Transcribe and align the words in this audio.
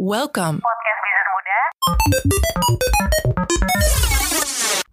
Welcome. 0.00 0.64
Podcast 0.64 1.00
Bisnis 1.04 1.28
Muda. 1.28 1.58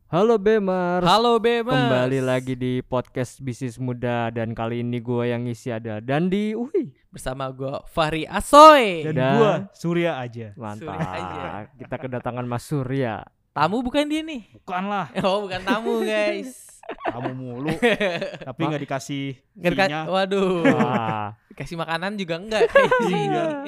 Halo 0.07 0.35
Bemers. 0.35 1.05
Halo 1.07 1.33
Bebas. 1.39 1.71
Kembali 1.71 2.19
lagi 2.19 2.53
di 2.53 2.83
podcast 2.83 3.39
bisnis 3.39 3.79
muda 3.79 4.27
dan 4.29 4.51
kali 4.51 4.83
ini 4.83 4.99
gue 4.99 5.23
yang 5.25 5.47
ngisi 5.47 5.71
ada 5.71 6.03
Dandi. 6.03 6.51
Uhi, 6.51 6.91
bersama 7.07 7.47
gue 7.49 7.71
Fahri 7.87 8.27
Asoy. 8.27 9.07
Dan 9.07 9.15
Dan- 9.15 9.31
gua 9.33 9.53
Surya 9.71 10.19
aja. 10.19 10.51
mantap. 10.59 10.91
Surya 10.91 11.07
aja. 11.07 11.41
Kita 11.71 11.95
kedatangan 11.97 12.43
Mas 12.43 12.67
Surya. 12.67 13.23
Tamu 13.55 13.79
bukan 13.79 14.03
dia 14.05 14.19
nih? 14.21 14.43
Bukan 14.59 14.83
lah, 14.85 15.07
Oh 15.23 15.47
bukan 15.47 15.63
tamu 15.63 16.03
guys. 16.03 16.66
Kamu 17.07 17.31
mulu. 17.33 17.71
Tapi 18.47 18.61
nggak 18.67 18.83
dikasih 18.83 19.25
fee-nya. 19.55 20.07
Waduh. 20.07 20.63
Wah. 20.65 21.35
Kasih 21.57 21.73
makanan 21.73 22.21
juga 22.21 22.37
enggak 22.37 22.69
Iya. 23.09 23.65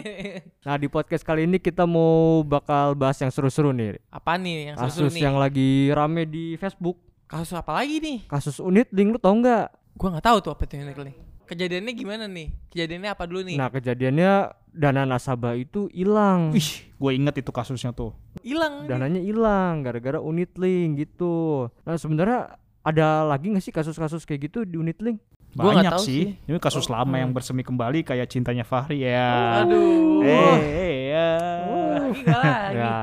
Nah 0.62 0.76
di 0.78 0.86
podcast 0.86 1.26
kali 1.26 1.50
ini 1.50 1.58
kita 1.58 1.90
mau 1.90 2.46
bakal 2.46 2.94
bahas 2.94 3.18
yang 3.18 3.34
seru-seru 3.34 3.74
nih. 3.74 3.98
Apa 4.14 4.38
nih 4.38 4.74
yang 4.74 4.76
seru 4.78 5.10
Kasus 5.10 5.18
nih? 5.18 5.22
yang 5.26 5.36
lagi 5.42 5.90
rame 5.90 6.30
di 6.30 6.54
Facebook. 6.62 7.02
Kasus 7.26 7.58
apa 7.58 7.74
lagi 7.74 7.98
nih? 7.98 8.30
Kasus 8.30 8.62
unit 8.62 8.94
link 8.94 9.18
lu 9.18 9.20
tau 9.22 9.34
nggak? 9.34 9.98
Gua 9.98 10.08
nggak 10.14 10.26
tahu 10.26 10.38
tuh 10.38 10.52
apa 10.54 10.70
itu 10.70 10.78
yang 10.78 10.94
nih. 10.94 11.18
Kejadiannya 11.50 11.94
gimana 11.98 12.26
nih? 12.30 12.54
Kejadiannya 12.70 13.10
apa 13.10 13.24
dulu 13.26 13.42
nih? 13.42 13.58
Nah 13.58 13.74
kejadiannya 13.74 14.32
dana 14.70 15.02
nasabah 15.10 15.58
itu 15.58 15.90
hilang. 15.90 16.54
Wih, 16.54 16.94
gue 16.94 17.12
inget 17.18 17.42
itu 17.42 17.50
kasusnya 17.50 17.90
tuh. 17.90 18.14
Hilang. 18.46 18.86
dananya 18.86 19.18
hilang 19.18 19.82
gara-gara 19.82 20.22
unit 20.22 20.54
link 20.62 21.02
gitu. 21.10 21.68
Nah 21.82 21.98
sebenarnya 21.98 22.62
ada 22.82 23.24
lagi 23.26 23.48
nggak 23.48 23.62
sih 23.62 23.72
kasus-kasus 23.72 24.24
kayak 24.24 24.50
gitu 24.50 24.64
di 24.64 24.76
unit 24.76 25.00
link? 25.00 25.20
Gua 25.50 25.74
Banyak 25.74 25.98
tahu 25.98 26.06
sih. 26.06 26.38
sih. 26.38 26.46
Ini 26.46 26.58
kasus 26.58 26.86
lama 26.88 27.16
yang 27.16 27.34
bersemi 27.34 27.66
kembali 27.66 28.06
kayak 28.06 28.30
cintanya 28.30 28.62
Fahri 28.62 29.02
ya. 29.02 29.66
Aduh. 29.66 30.22
Eh, 30.22 30.58
eh, 30.62 30.98
ya. 31.10 31.30
Lagi 32.00 32.22
nggak 32.22 32.38
lagi. 32.38 32.76
Ya. 32.78 32.94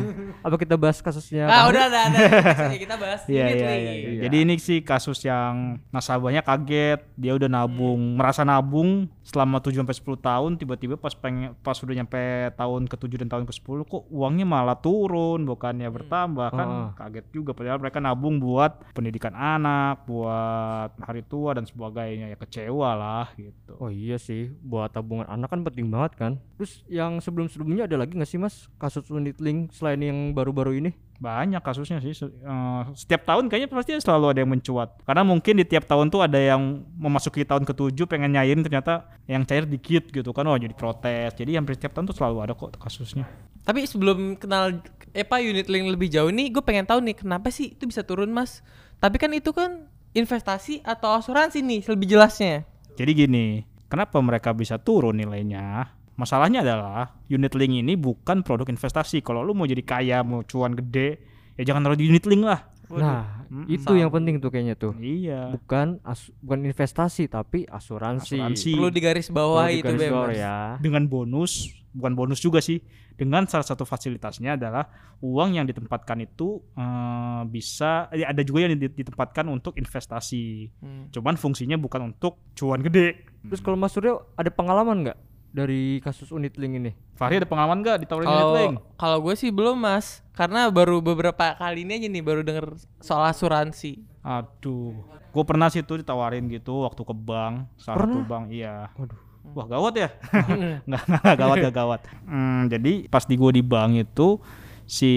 Apa 0.46 0.56
kita 0.60 0.76
bahas 0.76 1.00
kasusnya? 1.00 1.48
Ah 1.48 1.64
udah 1.64 1.88
udah 1.88 2.02
ada. 2.04 2.18
Kasusnya 2.44 2.76
kita 2.78 2.96
bahas 2.96 3.20
Iya, 3.24 3.40
unit 3.42 3.56
iya, 3.56 3.64
link. 3.66 3.80
iya, 3.80 3.92
iya. 3.96 4.20
Jadi 4.28 4.36
ini 4.36 4.54
sih 4.58 4.78
kasus 4.80 5.24
yang 5.24 5.80
nasabahnya 5.88 6.44
kaget, 6.44 7.00
dia 7.16 7.32
udah 7.32 7.48
nabung, 7.48 7.96
Hmm. 7.96 8.16
merasa 8.20 8.44
nabung 8.44 9.08
selama 9.24 9.56
7 9.58 9.80
sampai 9.80 9.96
10 9.96 10.20
tahun, 10.20 10.52
tiba-tiba 10.60 10.94
pas 10.94 11.16
pengen 11.16 11.56
pas 11.64 11.72
udah 11.74 11.94
nyampe 11.96 12.20
tahun 12.54 12.84
ke-7 12.86 13.24
dan 13.24 13.28
tahun 13.32 13.44
ke-10 13.48 13.78
kok 13.88 14.04
uangnya 14.12 14.44
malah 14.44 14.76
turun, 14.76 15.48
bukannya 15.48 15.88
Hmm. 15.88 15.96
bertambah 15.96 16.48
kan 16.52 16.68
Heeh. 16.68 16.88
kaget 16.94 17.26
juga 17.32 17.50
padahal 17.56 17.80
mereka 17.80 17.98
nabung 17.98 18.36
buat 18.36 18.84
pendidikan 18.92 19.32
anak, 19.32 20.04
buat 20.04 20.92
hari 21.00 21.24
tua 21.24 21.56
dan 21.56 21.64
sebagainya 21.64 22.28
ya 22.28 22.36
kecewa 22.36 22.90
lah 22.92 23.26
gitu. 23.34 23.80
Oh 23.80 23.88
iya 23.88 24.20
sih, 24.20 24.52
buat 24.60 24.92
tabungan 24.92 25.24
anak 25.24 25.48
kan 25.48 25.64
penting 25.64 25.88
banget 25.88 26.12
kan. 26.14 26.32
Terus 26.60 26.84
yang 26.86 27.16
sebelum-sebelumnya 27.18 27.88
ada 27.88 27.96
lagi 27.96 28.12
nggak 28.12 28.28
sih 28.28 28.36
mas 28.36 28.68
kasus 28.76 29.08
unit 29.08 29.40
link 29.40 29.72
selain 29.72 29.98
yang 29.98 30.36
baru-baru 30.36 30.84
ini? 30.84 30.92
Banyak 31.18 31.62
kasusnya 31.62 32.02
sih. 32.02 32.12
Eh, 32.14 32.82
setiap 32.98 33.24
tahun 33.24 33.46
kayaknya 33.46 33.70
pasti 33.70 33.94
selalu 33.98 34.34
ada 34.34 34.38
yang 34.42 34.50
mencuat. 34.50 34.98
Karena 35.06 35.22
mungkin 35.22 35.60
di 35.60 35.64
tiap 35.64 35.86
tahun 35.86 36.10
tuh 36.10 36.26
ada 36.26 36.36
yang 36.36 36.82
memasuki 36.98 37.46
tahun 37.46 37.62
ketujuh 37.64 38.04
pengen 38.10 38.34
nyairin 38.34 38.62
ternyata 38.66 39.08
yang 39.30 39.46
cair 39.46 39.64
dikit 39.64 40.10
gitu 40.10 40.30
kan. 40.34 40.44
Oh 40.50 40.58
jadi 40.58 40.74
protes. 40.74 41.38
Jadi 41.38 41.54
hampir 41.54 41.78
setiap 41.78 41.94
tahun 41.94 42.10
tuh 42.10 42.16
selalu 42.18 42.36
ada 42.44 42.52
kok 42.52 42.76
kasusnya. 42.76 43.24
Tapi 43.64 43.88
sebelum 43.88 44.36
kenal 44.36 44.84
eh 45.16 45.24
apa 45.24 45.40
unit 45.40 45.70
link 45.70 45.88
lebih 45.88 46.12
jauh 46.12 46.28
nih, 46.28 46.52
gue 46.52 46.60
pengen 46.60 46.84
tahu 46.84 47.00
nih 47.00 47.16
kenapa 47.16 47.48
sih 47.48 47.72
itu 47.72 47.88
bisa 47.88 48.04
turun 48.04 48.28
mas? 48.28 48.60
Tapi 49.00 49.16
kan 49.16 49.32
itu 49.32 49.54
kan 49.56 49.88
investasi 50.12 50.84
atau 50.84 51.16
asuransi 51.16 51.64
nih 51.64 51.80
lebih 51.88 52.06
jelasnya. 52.12 52.68
Jadi 52.94 53.10
gini, 53.14 53.46
kenapa 53.88 54.20
mereka 54.20 54.52
bisa 54.52 54.76
turun 54.76 55.16
nilainya? 55.18 55.90
Masalahnya 56.14 56.62
adalah 56.62 57.18
unit 57.26 57.52
link 57.52 57.74
ini 57.76 57.94
bukan 57.94 58.40
produk 58.40 58.66
investasi. 58.66 59.18
Kalau 59.18 59.42
lu 59.42 59.50
mau 59.50 59.64
jadi 59.64 59.82
kaya, 59.82 60.22
mau 60.22 60.40
cuan 60.40 60.72
gede, 60.72 61.18
ya 61.54 61.64
jangan 61.64 61.82
taruh 61.82 61.98
di 61.98 62.06
unit 62.06 62.24
link 62.24 62.42
lah. 62.42 62.70
Nah 62.86 63.42
Mm, 63.44 63.70
itu 63.70 63.92
yang 63.94 64.10
penting 64.10 64.34
tuh 64.38 64.48
kayaknya 64.48 64.74
tuh. 64.74 64.96
Iya. 64.96 65.52
Bukan 65.52 66.02
as- 66.02 66.32
bukan 66.40 66.64
investasi 66.64 67.28
tapi 67.28 67.62
asuransi. 67.64 68.34
Asuransi. 68.36 68.72
Perlu 68.72 68.90
digaris 68.90 69.28
bawah 69.28 69.62
Perlu 69.62 69.74
itu 69.74 69.84
digaris 69.86 70.00
bawah 70.04 70.26
bebas. 70.26 70.36
ya. 70.36 70.56
dengan 70.80 71.02
bonus, 71.04 71.52
bukan 71.92 72.12
bonus 72.14 72.40
juga 72.40 72.58
sih. 72.58 72.82
Dengan 73.12 73.46
salah 73.46 73.62
satu 73.62 73.84
fasilitasnya 73.84 74.58
adalah 74.58 74.90
uang 75.20 75.54
yang 75.54 75.64
ditempatkan 75.64 76.18
itu 76.20 76.66
eh, 76.74 77.42
bisa 77.46 78.10
eh, 78.10 78.26
ada 78.26 78.40
juga 78.40 78.64
yang 78.64 78.74
di- 78.74 78.90
ditempatkan 78.92 79.46
untuk 79.46 79.76
investasi. 79.76 80.72
Hmm. 80.76 81.04
Cuman 81.08 81.36
fungsinya 81.36 81.76
bukan 81.76 82.10
untuk 82.10 82.42
cuan 82.52 82.80
gede. 82.80 83.22
Terus 83.44 83.60
kalau 83.60 83.76
Mas 83.76 83.92
Surya 83.92 84.18
ada 84.34 84.50
pengalaman 84.50 85.04
nggak 85.04 85.18
dari 85.54 86.02
kasus 86.02 86.34
unit 86.34 86.58
link 86.58 86.82
ini? 86.82 86.92
Fahri 87.14 87.38
ada 87.38 87.46
pengalaman 87.46 87.78
nggak 87.78 88.02
ditawarin 88.02 88.26
unit 88.26 88.52
link? 88.58 88.74
kalau 88.98 89.22
gue 89.22 89.34
sih 89.38 89.54
belum 89.54 89.78
mas, 89.78 90.18
karena 90.34 90.66
baru 90.66 90.98
beberapa 90.98 91.54
kali 91.54 91.86
ini 91.86 92.02
aja 92.02 92.08
nih 92.10 92.24
baru 92.26 92.42
denger 92.42 92.74
soal 92.98 93.22
asuransi. 93.30 94.02
Aduh, 94.26 94.98
gue 95.30 95.44
pernah 95.46 95.70
sih 95.70 95.86
tuh 95.86 96.02
ditawarin 96.02 96.50
gitu 96.50 96.82
waktu 96.82 97.06
ke 97.06 97.14
bank, 97.14 97.70
salah 97.78 98.02
satu 98.02 98.18
Pernah? 98.18 98.26
bank, 98.26 98.44
iya. 98.50 98.90
Waduh. 98.98 99.20
Wah 99.54 99.66
gawat 99.70 99.94
ya? 99.94 100.08
nggak, 100.90 101.02
nggak 101.06 101.36
gawat, 101.38 101.56
nggak 101.62 101.76
gawat. 101.76 102.00
Hmm, 102.26 102.66
jadi 102.66 103.06
pas 103.06 103.22
di 103.22 103.38
gue 103.38 103.50
di 103.54 103.62
bank 103.62 103.94
itu 103.94 104.42
si 104.84 105.12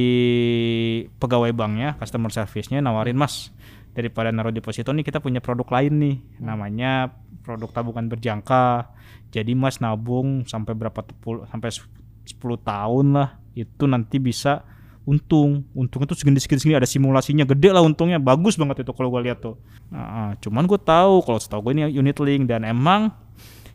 pegawai 1.18 1.50
banknya, 1.50 1.98
customer 1.98 2.30
service-nya 2.30 2.80
nawarin 2.80 3.18
mas 3.18 3.50
daripada 3.98 4.30
naruh 4.30 4.54
deposito 4.54 4.94
nih 4.94 5.02
kita 5.02 5.18
punya 5.18 5.42
produk 5.42 5.66
lain 5.74 5.94
nih, 5.98 6.16
namanya 6.38 7.18
produk 7.42 7.74
tabungan 7.74 8.06
berjangka. 8.06 8.94
Jadi 9.34 9.58
mas 9.58 9.82
nabung 9.82 10.46
sampai 10.46 10.78
berapa 10.78 11.02
tepul, 11.02 11.50
sampai 11.50 11.74
10 11.74 12.38
tahun 12.62 13.06
lah 13.18 13.42
itu 13.58 13.90
nanti 13.90 14.22
bisa 14.22 14.62
untung. 15.10 15.66
Untungnya 15.74 16.14
tuh 16.14 16.20
segini 16.20 16.38
segini 16.38 16.62
segini 16.62 16.78
ada 16.78 16.86
simulasinya. 16.86 17.44
Gede 17.50 17.74
lah 17.74 17.82
untungnya. 17.82 18.22
Bagus 18.22 18.54
banget 18.54 18.86
itu 18.86 18.94
kalau 18.94 19.10
gue 19.10 19.26
lihat 19.26 19.42
tuh. 19.42 19.58
Nah, 19.90 20.38
cuman 20.38 20.70
gue 20.70 20.78
tahu 20.78 21.26
kalau 21.26 21.40
setahu 21.42 21.72
gue 21.72 21.82
ini 21.82 21.84
unit 21.96 22.20
link. 22.22 22.46
Dan 22.46 22.68
emang 22.68 23.10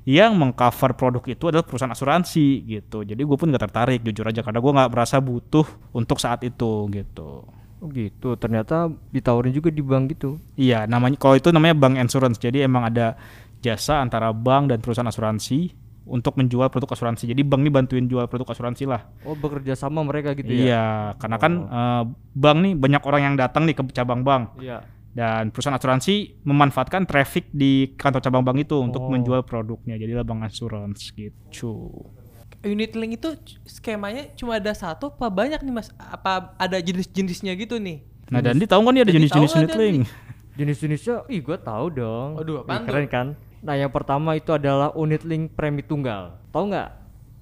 yang 0.06 0.39
mengcover 0.39 0.94
produk 0.94 1.25
itu 1.27 1.49
adalah 1.49 1.65
perusahaan 1.65 1.91
asuransi 1.91 2.69
gitu. 2.69 3.03
Jadi 3.03 3.21
gue 3.25 3.37
pun 3.37 3.49
gak 3.49 3.65
tertarik 3.72 4.04
jujur 4.04 4.28
aja. 4.28 4.44
Karena 4.44 4.60
gue 4.60 4.72
nggak 4.77 4.91
merasa 4.93 5.19
butuh 5.19 5.65
untuk 5.97 6.21
saat 6.21 6.44
itu 6.44 6.87
gitu 6.93 7.49
Oh 7.82 7.91
gitu. 7.91 8.34
Ternyata 8.34 8.87
ditawarin 9.10 9.50
juga 9.50 9.69
di 9.69 9.82
bank 9.82 10.04
gitu. 10.10 10.38
iya 10.54 10.87
namanya 10.87 11.19
kalau 11.19 11.34
itu 11.34 11.50
namanya 11.50 11.75
bank 11.75 11.98
insurance 11.98 12.38
jadi 12.38 12.65
emang 12.65 12.87
ada 12.87 13.19
jasa 13.59 13.98
antara 13.98 14.31
bank 14.31 14.70
dan 14.70 14.78
perusahaan 14.78 15.04
asuransi 15.04 15.75
untuk 16.03 16.34
menjual 16.34 16.66
produk 16.66 16.94
asuransi 16.94 17.26
jadi 17.26 17.42
bank 17.42 17.60
ini 17.60 17.71
bantuin 17.71 18.06
jual 18.06 18.26
produk 18.26 18.50
asuransi 18.50 18.87
lah 18.87 19.06
Oh 19.22 19.34
bekerja 19.34 19.75
sama 19.75 20.03
mereka 20.03 20.34
gitu 20.34 20.47
ya? 20.47 20.59
iya 20.59 20.84
karena 21.16 21.37
kan 21.37 21.53
eh, 21.65 22.03
bank 22.32 22.59
nih 22.60 22.72
banyak 22.75 23.03
orang 23.03 23.22
yang 23.25 23.34
datang 23.37 23.66
nih 23.66 23.75
ke 23.75 23.82
cabang 23.92 24.22
bank 24.22 24.59
Iya. 24.59 24.82
dan 25.12 25.50
perusahaan 25.50 25.75
asuransi 25.75 26.42
memanfaatkan 26.42 27.03
traffic 27.04 27.50
di 27.50 27.94
kantor 27.94 28.19
cabang 28.21 28.42
bank 28.42 28.62
itu 28.62 28.78
untuk 28.78 28.98
Oh. 28.98 29.10
menjual 29.10 29.42
produknya 29.42 29.94
jadilah 29.94 30.22
bank 30.22 30.42
insurance 30.44 31.10
gitu 31.10 32.03
Unit 32.62 32.95
link 32.95 33.19
itu 33.19 33.28
skemanya 33.67 34.31
cuma 34.39 34.56
ada 34.56 34.71
satu 34.71 35.11
apa 35.11 35.27
banyak 35.27 35.61
nih 35.62 35.75
mas? 35.75 35.91
Apa 35.99 36.55
ada 36.55 36.78
jenis-jenisnya 36.78 37.55
gitu 37.59 37.78
nih? 37.83 38.06
nah 38.33 38.41
dan 38.41 38.56
tahu 38.56 38.81
kan 38.89 38.93
nih 38.97 39.03
ada 39.05 39.12
jenis-jenis 39.12 39.53
unit 39.61 39.75
link 39.77 40.09
Jenis-jenisnya, 40.53 41.28
ih 41.33 41.41
gue 41.41 41.59
tahu 41.61 41.87
dong. 41.97 42.37
Waduh, 42.37 42.61
Ih, 42.61 42.65
apaan 42.65 42.83
keren 42.84 43.06
kan? 43.09 43.27
Nah 43.65 43.72
yang 43.72 43.89
pertama 43.89 44.37
itu 44.37 44.53
adalah 44.53 44.93
unit 44.93 45.25
link 45.25 45.56
premi 45.56 45.81
tunggal. 45.81 46.37
Tahu 46.53 46.65
nggak? 46.69 46.89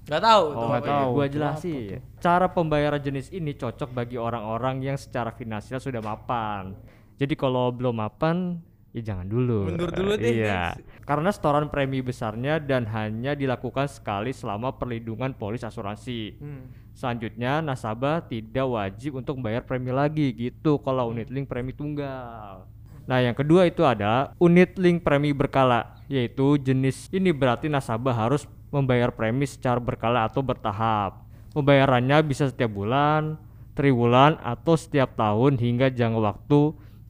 Gak 0.07 0.21
tahu. 0.23 0.45
Oh, 0.57 0.67
apa 0.71 0.77
tahu. 0.81 1.09
Gua 1.13 1.27
jelasin. 1.29 2.01
Cara 2.17 2.49
pembayaran 2.49 3.01
jenis 3.01 3.29
ini 3.29 3.53
cocok 3.53 3.93
bagi 3.93 4.17
orang-orang 4.17 4.81
yang 4.81 4.97
secara 4.97 5.29
finansial 5.35 5.77
sudah 5.77 6.01
mapan. 6.01 6.73
Jadi 7.21 7.37
kalau 7.37 7.69
belum 7.69 8.01
mapan, 8.01 8.57
ya 8.91 9.01
jangan 9.13 9.27
dulu. 9.27 9.71
Mundur 9.71 9.91
dulu 9.91 10.13
deh, 10.19 10.43
Iya. 10.43 10.75
Karena 11.07 11.31
setoran 11.31 11.67
premi 11.71 12.03
besarnya 12.03 12.59
dan 12.59 12.87
hanya 12.91 13.35
dilakukan 13.35 13.87
sekali 13.87 14.35
selama 14.35 14.75
perlindungan 14.75 15.35
polis 15.35 15.63
asuransi. 15.63 16.37
Hmm. 16.39 16.63
Selanjutnya 16.91 17.63
nasabah 17.63 18.27
tidak 18.27 18.67
wajib 18.67 19.17
untuk 19.17 19.39
membayar 19.39 19.63
premi 19.63 19.89
lagi 19.95 20.35
gitu 20.35 20.77
kalau 20.83 21.09
unit 21.09 21.31
link 21.31 21.47
premi 21.47 21.71
tunggal. 21.71 22.67
Nah, 23.09 23.19
yang 23.19 23.33
kedua 23.33 23.65
itu 23.65 23.81
ada 23.81 24.35
unit 24.37 24.77
link 24.77 25.01
premi 25.01 25.33
berkala, 25.33 25.97
yaitu 26.05 26.59
jenis 26.61 27.09
ini 27.09 27.33
berarti 27.33 27.67
nasabah 27.67 28.13
harus 28.13 28.45
membayar 28.69 29.09
premi 29.11 29.49
secara 29.49 29.81
berkala 29.81 30.27
atau 30.29 30.39
bertahap. 30.45 31.25
Pembayarannya 31.51 32.23
bisa 32.23 32.47
setiap 32.47 32.71
bulan, 32.71 33.35
triwulan 33.75 34.39
atau 34.39 34.79
setiap 34.79 35.17
tahun 35.19 35.59
hingga 35.59 35.91
jangka 35.91 36.19
waktu 36.21 36.61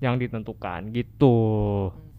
yang 0.01 0.17
ditentukan 0.17 0.89
gitu. 0.91 1.37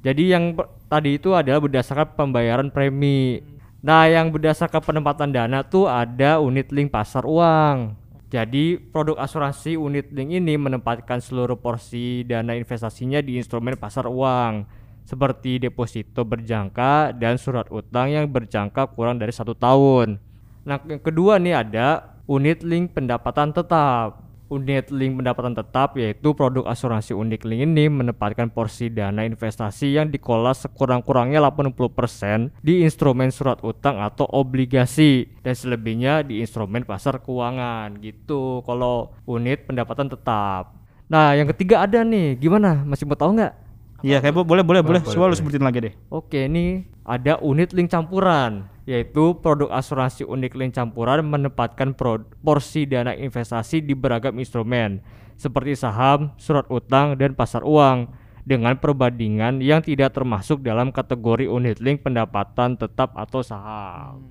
Jadi 0.02 0.32
yang 0.32 0.54
tadi 0.86 1.18
itu 1.18 1.34
adalah 1.34 1.60
berdasarkan 1.62 2.14
pembayaran 2.14 2.68
premi. 2.70 3.42
Nah, 3.82 4.06
yang 4.06 4.30
berdasarkan 4.30 4.78
penempatan 4.78 5.34
dana 5.34 5.66
tuh 5.66 5.90
ada 5.90 6.38
unit 6.38 6.70
link 6.70 6.94
pasar 6.94 7.26
uang. 7.26 7.98
Jadi 8.32 8.80
produk 8.80 9.20
asuransi 9.20 9.76
unit 9.76 10.08
link 10.08 10.32
ini 10.32 10.56
menempatkan 10.56 11.20
seluruh 11.20 11.58
porsi 11.60 12.24
dana 12.24 12.56
investasinya 12.56 13.20
di 13.20 13.36
instrumen 13.36 13.76
pasar 13.76 14.08
uang 14.08 14.64
seperti 15.02 15.60
deposito 15.60 16.24
berjangka 16.24 17.12
dan 17.12 17.36
surat 17.36 17.68
utang 17.68 18.08
yang 18.08 18.30
berjangka 18.30 18.88
kurang 18.94 19.20
dari 19.20 19.34
satu 19.34 19.52
tahun. 19.52 20.16
Nah 20.64 20.78
yang 20.86 21.02
kedua 21.02 21.36
nih 21.42 21.60
ada 21.60 22.16
unit 22.24 22.62
link 22.64 22.94
pendapatan 22.96 23.52
tetap. 23.52 24.21
Unit 24.52 24.92
link 24.92 25.16
pendapatan 25.16 25.56
tetap 25.56 25.96
yaitu 25.96 26.36
produk 26.36 26.68
asuransi 26.68 27.16
unit 27.16 27.40
link 27.48 27.64
ini 27.72 27.88
menempatkan 27.88 28.52
porsi 28.52 28.92
dana 28.92 29.24
investasi 29.24 29.96
yang 29.96 30.12
dikelola 30.12 30.52
sekurang-kurangnya 30.52 31.40
80% 31.40 32.60
di 32.60 32.84
instrumen 32.84 33.32
surat 33.32 33.64
utang 33.64 33.96
atau 33.96 34.28
obligasi 34.28 35.32
dan 35.40 35.56
selebihnya 35.56 36.20
di 36.20 36.44
instrumen 36.44 36.84
pasar 36.84 37.24
keuangan 37.24 37.96
gitu 38.04 38.60
kalau 38.68 39.16
unit 39.24 39.64
pendapatan 39.64 40.12
tetap. 40.12 40.76
Nah, 41.08 41.36
yang 41.36 41.44
ketiga 41.52 41.84
ada 41.84 42.00
nih, 42.04 42.40
gimana? 42.40 42.84
Masih 42.88 43.04
mau 43.04 43.16
tahu 43.16 43.36
nggak? 43.36 43.61
Iya, 44.02 44.18
kayak 44.18 44.34
bo- 44.34 44.46
boleh 44.46 44.66
boleh 44.66 44.82
boleh. 44.82 45.00
boleh, 45.00 45.14
Coba 45.14 45.30
lu 45.30 45.36
sebutin 45.38 45.62
lagi 45.62 45.78
deh. 45.78 45.94
Oke, 46.10 46.50
ini 46.50 46.86
ada 47.06 47.38
unit 47.38 47.70
link 47.70 47.86
campuran, 47.86 48.66
yaitu 48.82 49.38
produk 49.38 49.70
asuransi 49.70 50.26
unit 50.26 50.58
link 50.58 50.74
campuran 50.74 51.22
menempatkan 51.22 51.94
porsi 52.42 52.84
dana 52.84 53.14
investasi 53.14 53.78
di 53.78 53.94
beragam 53.94 54.34
instrumen 54.42 54.98
seperti 55.38 55.78
saham, 55.78 56.34
surat 56.38 56.66
utang, 56.70 57.14
dan 57.18 57.34
pasar 57.34 57.62
uang 57.62 58.10
dengan 58.42 58.74
perbandingan 58.74 59.62
yang 59.62 59.82
tidak 59.82 60.14
termasuk 60.14 60.62
dalam 60.66 60.90
kategori 60.90 61.46
unit 61.46 61.78
link 61.78 62.02
pendapatan 62.02 62.74
tetap 62.74 63.14
atau 63.14 63.42
saham. 63.42 64.22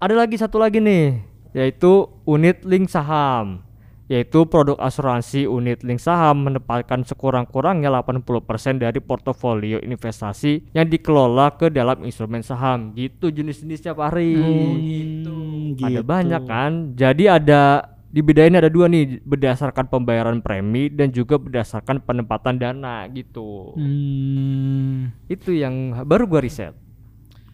Ada 0.00 0.20
lagi 0.20 0.36
satu 0.36 0.60
lagi 0.60 0.84
nih, 0.84 1.24
yaitu 1.56 2.08
unit 2.28 2.60
link 2.64 2.92
saham 2.92 3.64
yaitu 4.04 4.44
produk 4.44 4.76
asuransi 4.76 5.48
unit 5.48 5.80
link 5.80 5.96
saham 5.96 6.44
menempatkan 6.44 7.08
sekurang-kurangnya 7.08 7.88
80% 7.88 8.76
dari 8.76 9.00
portofolio 9.00 9.80
investasi 9.80 10.76
yang 10.76 10.88
dikelola 10.88 11.56
ke 11.56 11.72
dalam 11.72 12.04
instrumen 12.04 12.44
saham. 12.44 12.92
Gitu 12.92 13.32
jenis-jenisnya 13.32 13.96
Pak 13.96 14.06
Ari. 14.12 14.32
Hmm, 14.36 15.80
ada 15.80 16.00
gitu. 16.00 16.04
banyak 16.04 16.42
kan? 16.44 16.70
Jadi 16.92 17.24
ada 17.32 17.94
dibedain 18.14 18.54
ada 18.54 18.70
dua 18.70 18.86
nih 18.86 19.18
berdasarkan 19.26 19.90
pembayaran 19.90 20.38
premi 20.38 20.86
dan 20.86 21.10
juga 21.10 21.34
berdasarkan 21.40 21.98
penempatan 22.04 22.60
dana 22.60 23.08
gitu. 23.10 23.74
Hmm, 23.74 25.10
itu 25.26 25.50
yang 25.50 26.04
baru 26.04 26.28
gua 26.28 26.44
riset. 26.44 26.76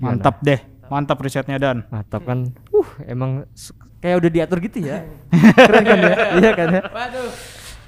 Mantap 0.00 0.42
deh. 0.42 0.69
Mantap 0.90 1.22
risetnya 1.22 1.56
Dan. 1.56 1.86
mantap 1.88 2.26
kan 2.26 2.50
uh 2.74 2.90
emang 3.06 3.46
kayak 4.02 4.16
udah 4.20 4.30
diatur 4.30 4.58
gitu 4.60 4.82
ya 4.82 5.06
keren 5.70 5.84
kan 5.86 5.98
ya 6.02 6.14
iya 6.42 6.50
kan 6.52 6.68
ya 6.74 6.82
Waduh. 6.90 7.30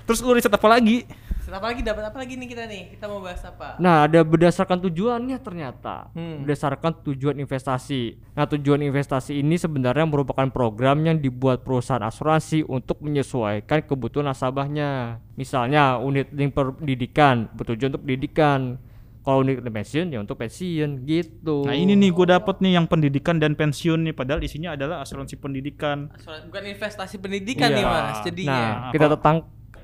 Terus 0.03 0.19
lu 0.23 0.35
riset 0.35 0.51
apa 0.51 0.67
lagi? 0.67 1.07
Apa 1.53 1.69
lagi 1.69 1.85
dapat 1.85 2.09
apa 2.09 2.17
lagi 2.17 2.41
nih 2.41 2.49
kita 2.49 2.65
nih? 2.65 2.97
Kita 2.97 3.05
mau 3.13 3.21
bahas 3.21 3.45
apa? 3.45 3.77
Nah, 3.77 4.09
ada 4.09 4.25
berdasarkan 4.25 4.89
tujuannya 4.89 5.37
ternyata. 5.37 6.09
Hmm. 6.17 6.49
Berdasarkan 6.49 7.05
tujuan 7.05 7.37
investasi. 7.45 8.17
Nah, 8.33 8.49
tujuan 8.49 8.81
investasi 8.81 9.37
ini 9.37 9.61
sebenarnya 9.61 10.09
merupakan 10.09 10.49
program 10.49 11.05
yang 11.05 11.21
dibuat 11.21 11.61
perusahaan 11.61 12.01
asuransi 12.01 12.65
untuk 12.65 13.05
menyesuaikan 13.05 13.85
kebutuhan 13.85 14.33
nasabahnya. 14.33 15.21
Misalnya, 15.37 16.01
unit 16.01 16.33
link 16.33 16.57
pendidikan 16.57 17.53
bertujuan 17.53 17.93
untuk 17.93 18.09
pendidikan. 18.09 18.81
Kalau 19.23 19.39
unit 19.41 19.57
link 19.57 19.71
pensiun 19.73 20.07
ya 20.09 20.19
untuk 20.19 20.35
pensiun 20.35 21.03
gitu. 21.03 21.63
Nah 21.63 21.73
ini 21.73 21.95
nih 21.95 22.11
gue 22.11 22.27
dapet 22.29 22.59
nih 22.59 22.75
yang 22.75 22.85
pendidikan 22.85 23.39
dan 23.39 23.55
pensiun 23.55 24.03
nih 24.03 24.11
padahal 24.11 24.43
isinya 24.43 24.75
adalah 24.75 24.99
asuransi 24.99 25.39
pendidikan. 25.39 26.11
Asuransi- 26.13 26.51
Bukan 26.51 26.65
investasi 26.69 27.17
pendidikan 27.17 27.71
Iya. 27.71 27.77
nih 27.77 27.85
mas, 27.85 28.03
Nah, 28.03 28.23
jadinya 28.25 28.63
kita 28.91 29.07
tetang 29.09 29.37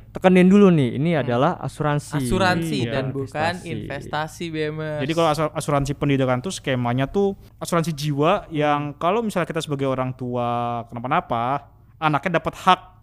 tekenin 0.09 0.49
dulu 0.49 0.69
nih. 0.69 0.99
Ini 0.99 1.11
adalah 1.19 1.55
asuransi. 1.57 2.19
asuransi 2.19 2.77
Iya, 2.83 2.91
dan 2.91 3.05
bukan 3.13 3.55
investasi 3.63 4.45
BMS. 4.49 5.01
Jadi 5.07 5.13
kalau 5.15 5.29
asu- 5.31 5.55
asuransi 5.55 5.93
pendidikan 5.95 6.41
tuh 6.41 6.51
skemanya 6.51 7.07
tuh 7.07 7.33
asuransi 7.57 7.95
jiwa 7.95 8.51
yang 8.51 8.91
kalau 8.93 9.23
misalnya 9.23 9.47
kita 9.47 9.63
sebagai 9.63 9.87
orang 9.87 10.11
tua 10.13 10.83
kenapa-napa, 10.85 11.71
anaknya 11.97 12.43
dapat 12.43 12.59
hak 12.59 12.98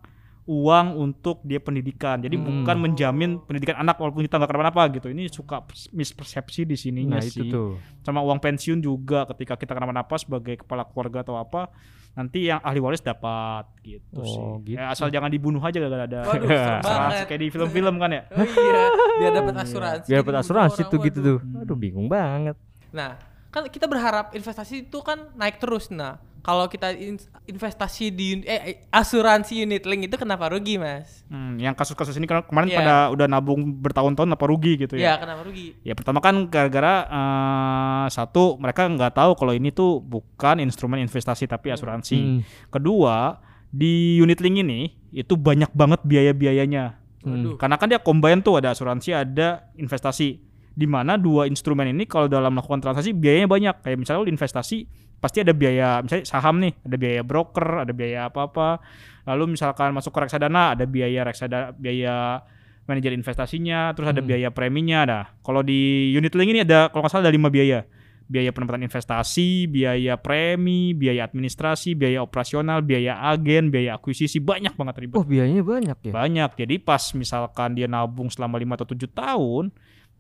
uang 0.46 0.88
untuk 0.96 1.42
dia 1.42 1.58
pendidikan. 1.58 2.18
Jadi 2.18 2.38
Hmm. 2.38 2.62
bukan 2.62 2.78
menjamin 2.80 3.42
pendidikan 3.42 3.82
anak 3.82 3.98
walaupun 3.98 4.22
kita 4.22 4.38
nggak 4.38 4.50
kenapa-napa 4.50 4.84
gitu. 4.94 5.08
Ini 5.10 5.26
suka 5.28 5.66
mispersepsi 5.90 6.64
di 6.64 6.78
sininya 6.78 7.18
Nah, 7.18 7.26
sih. 7.26 7.42
itu 7.42 7.50
tuh. 7.50 7.70
Sama 8.02 8.22
uang 8.22 8.38
pensiun 8.38 8.78
juga 8.78 9.26
ketika 9.28 9.58
kita 9.58 9.74
kenapa-napa 9.74 10.16
sebagai 10.16 10.62
kepala 10.62 10.86
keluarga 10.86 11.26
atau 11.26 11.36
apa, 11.36 11.74
nanti 12.14 12.46
yang 12.46 12.62
ahli 12.62 12.78
waris 12.78 13.02
dapat 13.02 13.66
gitu 13.82 14.16
Oh, 14.16 14.26
sih. 14.62 14.72
gitu. 14.72 14.78
Ya, 14.78 14.88
asal 14.88 15.10
jangan 15.10 15.28
dibunuh 15.28 15.60
aja 15.60 15.76
gak 15.76 16.06
ada. 16.08 16.20
Waduh, 16.24 16.50
asuransi 16.80 17.24
kayak 17.26 17.42
di 17.42 17.48
film-film 17.50 17.96
kan 17.98 18.10
ya. 18.14 18.22
Oh 18.30 18.46
iya, 18.46 18.84
biar 19.20 19.32
dapat 19.34 19.56
asuransi. 19.60 20.08
Biar 20.08 20.22
Jadi 20.22 20.24
dapat 20.24 20.36
asuransi 20.40 20.80
orang, 20.80 20.92
tuh 20.94 21.00
gitu 21.02 21.20
tuh. 21.20 21.38
Aduh, 21.60 21.76
bingung 21.76 22.06
banget. 22.06 22.56
Nah, 22.94 23.18
kan 23.50 23.66
kita 23.66 23.90
berharap 23.90 24.32
investasi 24.32 24.86
itu 24.86 24.98
kan 25.02 25.34
naik 25.34 25.58
terus. 25.58 25.90
Nah, 25.90 26.22
kalau 26.46 26.70
kita 26.70 26.94
in- 26.94 27.18
investasi 27.44 28.14
di 28.14 28.38
un- 28.38 28.46
eh 28.46 28.86
asuransi 28.88 29.66
unit 29.66 29.82
link 29.82 30.06
itu 30.06 30.14
kenapa 30.14 30.46
rugi, 30.46 30.78
Mas? 30.78 31.26
Hmm, 31.26 31.58
yang 31.58 31.74
kasus-kasus 31.74 32.14
ini 32.14 32.30
kan 32.30 32.46
kemarin 32.46 32.70
Iya. 32.70 32.78
pada 32.78 32.96
udah 33.10 33.26
nabung 33.26 33.66
bertahun-tahun 33.76 34.30
apa 34.30 34.46
rugi 34.46 34.78
gitu 34.78 34.94
Ya, 34.94 35.18
ya? 35.18 35.26
kenapa 35.26 35.42
rugi? 35.42 35.74
Ya 35.82 35.98
pertama 35.98 36.22
kan 36.22 36.46
gara-gara 36.46 37.10
eh, 37.10 38.06
satu 38.10 38.62
mereka 38.62 38.86
nggak 38.86 39.18
tahu 39.18 39.34
kalau 39.34 39.52
ini 39.52 39.74
tuh 39.74 39.98
bukan 40.00 40.62
instrumen 40.62 41.02
investasi 41.02 41.50
tapi 41.50 41.74
asuransi. 41.74 42.18
Hmm. 42.22 42.40
Kedua 42.70 43.42
di 43.68 44.22
unit 44.22 44.38
link 44.38 44.62
ini 44.62 44.80
itu 45.10 45.34
banyak 45.34 45.74
banget 45.74 46.06
biaya-biayanya. 46.06 47.02
Waduh. 47.26 47.58
Karena 47.58 47.76
kan 47.76 47.90
dia 47.90 47.98
combine 47.98 48.40
tuh 48.40 48.62
ada 48.62 48.70
asuransi 48.70 49.10
ada 49.10 49.66
investasi. 49.74 50.38
Di 50.76 50.84
mana 50.84 51.16
dua 51.16 51.48
instrumen 51.48 51.88
ini 51.88 52.04
kalau 52.04 52.28
dalam 52.28 52.52
melakukan 52.52 52.84
transaksi 52.84 53.16
biayanya 53.16 53.48
banyak. 53.48 53.76
Kayak 53.80 53.98
misalnya 53.98 54.20
lu 54.22 54.30
investasi 54.30 54.78
pasti 55.16 55.40
ada 55.40 55.56
biaya 55.56 56.04
misalnya 56.04 56.28
saham 56.28 56.60
nih, 56.60 56.76
ada 56.84 56.96
biaya 57.00 57.22
broker, 57.24 57.88
ada 57.88 57.94
biaya 57.96 58.28
apa-apa. 58.28 58.84
Lalu 59.26 59.56
misalkan 59.56 59.96
masuk 59.96 60.12
ke 60.12 60.20
reksadana 60.22 60.76
ada 60.76 60.84
biaya 60.84 61.24
reksadana 61.24 61.72
biaya 61.72 62.44
manajer 62.86 63.16
investasinya, 63.16 63.96
terus 63.98 64.12
ada 64.12 64.22
Hmm. 64.22 64.30
biaya 64.30 64.50
preminya 64.52 64.98
ada. 65.02 65.20
Kalau 65.42 65.64
di 65.64 66.12
unit 66.12 66.36
link 66.36 66.54
ini 66.54 66.62
ada 66.62 66.92
kalau 66.92 67.02
nggak 67.02 67.14
salah 67.16 67.26
ada 67.26 67.34
lima 67.34 67.48
biaya. 67.50 67.88
Biaya 68.26 68.50
penempatan 68.50 68.82
investasi, 68.82 69.70
biaya 69.70 70.18
premi, 70.18 70.92
biaya 70.92 71.30
administrasi, 71.30 71.94
biaya 71.94 72.26
operasional, 72.26 72.82
biaya 72.82 73.22
agen, 73.22 73.70
biaya 73.70 73.96
akuisisi, 73.96 74.42
banyak 74.42 74.74
banget 74.74 74.96
ribet 74.98 75.14
Oh, 75.14 75.22
biayanya 75.22 75.62
banyak 75.62 75.98
ya. 76.10 76.12
banyak 76.12 76.50
jadi 76.58 76.76
pas 76.82 77.14
misalkan 77.14 77.78
dia 77.78 77.86
nabung 77.86 78.34
selama 78.34 78.58
5 78.58 78.82
atau 78.82 78.88
7 78.90 79.06
tahun 79.08 79.70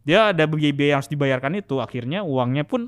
dia 0.06 0.30
ada 0.30 0.46
biaya-biaya 0.46 0.90
yang 0.94 1.00
harus 1.02 1.10
dibayarkan 1.10 1.58
itu 1.58 1.76
akhirnya 1.78 2.22
uangnya 2.22 2.64
pun 2.64 2.88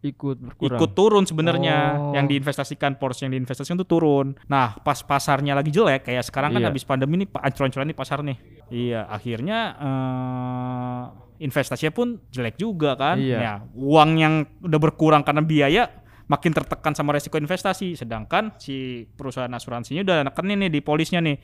Ikut 0.00 0.40
berkurang. 0.40 0.80
ikut 0.80 0.90
turun 0.92 1.24
sebenarnya 1.24 1.76
Oh. 1.92 2.16
yang 2.16 2.24
diinvestasikan 2.24 2.96
porsi 2.96 3.24
yang 3.24 3.36
diinvestasikan 3.36 3.76
itu 3.76 3.84
turun 3.86 4.32
nah 4.46 4.72
pas 4.76 4.96
pasarnya 4.96 5.52
lagi 5.52 5.68
jelek 5.68 6.04
kayak 6.04 6.24
sekarang 6.24 6.52
kan 6.52 6.60
Iya. 6.60 6.68
habis 6.68 6.84
pandemi 6.84 7.20
nih 7.20 7.28
pak 7.28 7.40
ancur-ancuran 7.42 7.84
nih 7.84 7.96
pasar 7.96 8.20
nih 8.20 8.36
iya 8.70 9.04
akhirnya 9.06 9.58
eh, 9.76 11.02
investasinya 11.40 11.92
pun 11.92 12.08
jelek 12.28 12.56
juga 12.56 12.94
kan 12.94 13.16
Iya. 13.16 13.38
ya 13.38 13.52
uang 13.72 14.10
yang 14.14 14.34
udah 14.60 14.78
berkurang 14.78 15.20
karena 15.20 15.40
biaya 15.40 15.84
makin 16.24 16.54
tertekan 16.54 16.94
sama 16.94 17.10
resiko 17.10 17.36
investasi 17.36 17.92
sedangkan 17.92 18.54
si 18.56 19.04
perusahaan 19.10 19.50
asuransinya 19.50 20.00
udah 20.00 20.18
nekenin 20.24 20.64
nih 20.64 20.70
di 20.70 20.80
polisnya 20.80 21.18
nih 21.18 21.36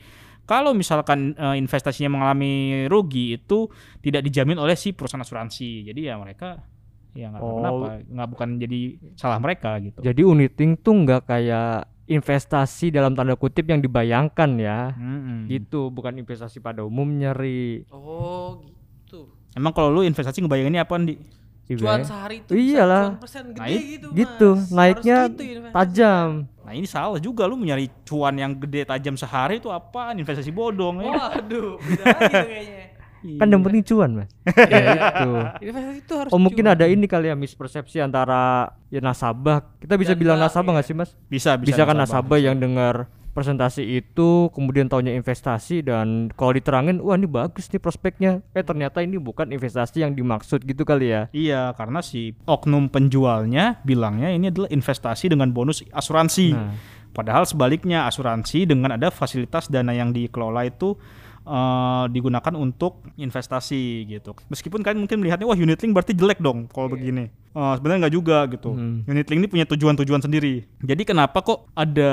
kalau 0.47 0.71
misalkan 0.71 1.35
eh, 1.35 1.55
investasinya 1.55 2.09
mengalami 2.09 2.51
rugi 2.87 3.35
itu 3.35 3.67
tidak 3.99 4.23
dijamin 4.23 4.55
oleh 4.55 4.73
si 4.73 4.91
perusahaan 4.91 5.19
asuransi 5.19 5.85
jadi 5.85 6.01
ya 6.01 6.15
mereka 6.15 6.63
ya 7.11 7.27
nggak 7.27 7.41
tahu 7.41 7.49
Oh. 7.49 7.57
kenapa 7.59 7.85
nggak 8.07 8.29
bukan 8.29 8.49
jadi 8.57 8.79
salah 9.13 9.37
mereka 9.37 9.69
gitu 9.79 9.99
Jadi 9.99 10.21
uniting 10.23 10.79
tuh 10.79 10.93
nggak 10.97 11.21
kayak 11.25 11.85
investasi 12.07 12.87
dalam 12.87 13.11
tanda 13.11 13.35
kutip 13.35 13.67
yang 13.67 13.83
dibayangkan 13.83 14.55
ya. 14.55 14.95
Mm-mm. 14.95 15.43
Gitu, 15.45 15.91
bukan 15.91 16.15
investasi 16.15 16.57
pada 16.57 16.79
umumnya, 16.81 17.35
Ri. 17.35 17.83
Oh, 17.91 18.63
gitu. 18.63 19.27
emang 19.51 19.75
kalau 19.75 19.91
lu 19.91 20.01
investasi 20.01 20.39
ngebayanginnya 20.39 20.87
apa 20.87 20.95
di 20.99 21.19
Iya. 21.19 21.19
Cuan 21.69 21.99
sehari 22.01 22.35
itu 22.39 22.51
Iyalah. 22.53 23.03
bisa 23.03 23.09
cuan 23.09 23.19
persen 23.19 23.43
gede 23.49 23.59
Nah, 23.59 23.67
gitu, 23.67 24.07
gitu, 24.13 24.49
Mas. 24.53 24.69
naiknya 24.69 25.17
Harus 25.21 25.35
gitu 25.35 25.69
tajam. 25.69 26.27
nah 26.59 26.73
ini 26.73 26.83
salah 26.83 27.15
juga 27.17 27.43
lu 27.43 27.55
mencari 27.55 27.85
cuan 28.01 28.33
yang 28.33 28.51
gede 28.53 28.83
tajam 28.83 29.15
sehari 29.15 29.57
itu 29.57 29.67
apaan 29.67 30.15
investasi 30.15 30.47
bodong 30.49 30.99
ya 31.01 31.11
Waduh, 31.11 31.75
beda 31.77 32.03
lagi 32.05 32.23
tuh 32.29 32.47
kayaknya. 32.47 32.85
Kan 33.17 33.49
yang 33.49 33.59
penting 33.59 33.83
cuan, 33.83 34.09
Mas. 34.13 34.29
ya 34.71 34.79
gitu. 34.93 35.29
Investasi 35.61 35.99
itu 35.99 36.13
harus 36.15 36.31
Oh 36.31 36.37
mungkin 36.37 36.63
cuan. 36.63 36.71
ada 36.71 36.85
ini 36.85 37.03
kali 37.03 37.27
ya 37.27 37.35
mispersepsi 37.35 37.97
antara 37.97 38.71
ya 38.87 39.01
nasabah. 39.01 39.75
Kita 39.77 39.95
bisa 39.95 40.13
Dan 40.13 40.21
bilang 40.21 40.37
bank, 40.37 40.47
nasabah 40.47 40.71
ya. 40.71 40.75
nggak 40.77 40.87
sih 40.87 40.95
mas? 40.95 41.09
bisa 41.27 41.51
bisa 41.55 41.75
Bisa, 41.75 41.81
kan 41.83 41.97
nasabah 41.97 42.37
yang 42.37 42.55
dengar 42.55 43.11
presentasi 43.37 44.01
itu 44.01 44.49
kemudian 44.49 44.89
taunya 44.89 45.13
investasi 45.13 45.85
dan 45.85 46.33
kalau 46.33 46.57
diterangin 46.57 46.97
wah 46.97 47.13
ini 47.13 47.29
bagus 47.29 47.69
nih 47.69 47.77
prospeknya. 47.77 48.41
Eh 48.57 48.65
ternyata 48.65 49.05
ini 49.05 49.21
bukan 49.21 49.53
investasi 49.53 50.01
yang 50.01 50.17
dimaksud 50.17 50.65
gitu 50.65 50.81
kali 50.81 51.13
ya. 51.13 51.29
Iya, 51.29 51.77
karena 51.77 52.01
si 52.01 52.33
oknum 52.49 52.89
penjualnya 52.89 53.77
bilangnya 53.85 54.33
ini 54.33 54.49
adalah 54.49 54.73
investasi 54.73 55.29
dengan 55.29 55.53
bonus 55.53 55.85
asuransi. 55.93 56.57
Nah. 56.57 56.73
Padahal 57.13 57.45
sebaliknya 57.45 58.09
asuransi 58.09 58.65
dengan 58.65 58.97
ada 58.97 59.13
fasilitas 59.13 59.69
dana 59.69 59.93
yang 59.93 60.09
dikelola 60.09 60.65
itu 60.65 60.97
eh, 61.45 62.05
digunakan 62.09 62.53
untuk 62.57 63.05
investasi 63.21 64.09
gitu. 64.09 64.33
Meskipun 64.49 64.81
kalian 64.81 65.05
mungkin 65.05 65.21
melihatnya 65.21 65.45
wah 65.45 65.57
unit 65.57 65.77
link 65.77 65.93
berarti 65.93 66.17
jelek 66.17 66.41
dong 66.41 66.65
kalau 66.73 66.89
begini. 66.89 67.29
Eh, 67.29 67.73
sebenarnya 67.77 68.09
nggak 68.09 68.15
juga 68.17 68.49
gitu. 68.49 68.73
Hmm. 68.73 69.05
Unit 69.05 69.29
link 69.29 69.39
ini 69.45 69.49
punya 69.49 69.65
tujuan-tujuan 69.69 70.25
sendiri. 70.25 70.65
Jadi 70.81 71.05
kenapa 71.05 71.41
kok 71.45 71.69
ada 71.77 72.11